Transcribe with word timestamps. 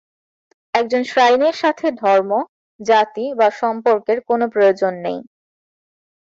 একজন 0.73 1.01
শ্রাইনের 1.03 1.55
সাথে 1.55 1.87
ধর্ম, 2.01 2.31
জাতি 2.79 3.25
বা 3.33 3.47
সম্পর্কের 3.61 4.19
কোন 4.21 4.41
প্রয়োজন 4.49 4.93
নেই। 5.05 5.19